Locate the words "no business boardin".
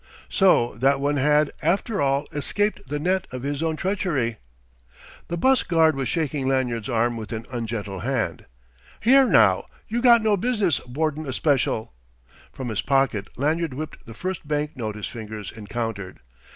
10.23-11.27